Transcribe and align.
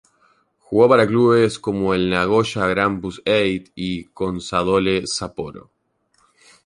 Jugó 0.57 0.89
para 0.89 1.05
clubes 1.05 1.59
como 1.59 1.93
el 1.93 2.09
Nagoya 2.09 2.65
Grampus 2.65 3.21
Eight 3.23 3.69
y 3.75 4.05
Consadole 4.05 5.05
Sapporo. 5.05 5.69